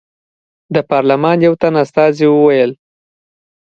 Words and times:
د 0.73 0.75
پارلمان 0.91 1.37
یو 1.47 1.53
تن 1.61 1.73
استازي 1.83 2.25
وویل. 2.29 2.71